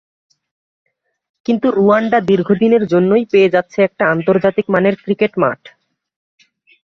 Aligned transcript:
কিন্তু 1.45 1.67
রুয়ান্ডা 1.71 2.19
দীর্ঘদিনের 2.21 2.83
জন্যই 2.85 3.25
পেয়ে 3.31 3.53
যাচ্ছে 3.55 3.77
একটা 3.81 4.03
আন্তর্জাতিক 4.07 4.65
মানের 4.69 4.95
ক্রিকেট 5.03 5.33
মাঠ। 5.37 5.61